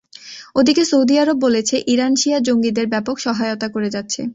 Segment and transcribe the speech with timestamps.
[0.55, 4.21] ওদিকে Saudi Arab বলেছে, Iran শিয়া জঙ্গিদের ব্যাপক সহায়তা করে যাচ্ছে।